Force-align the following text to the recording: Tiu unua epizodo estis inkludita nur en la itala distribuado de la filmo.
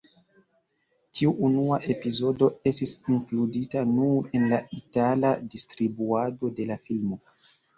Tiu 1.17 1.33
unua 1.49 1.77
epizodo 1.95 2.47
estis 2.71 2.93
inkludita 3.17 3.85
nur 3.91 4.33
en 4.41 4.49
la 4.55 4.63
itala 4.79 5.35
distribuado 5.53 6.53
de 6.61 6.67
la 6.73 6.81
filmo. 6.89 7.25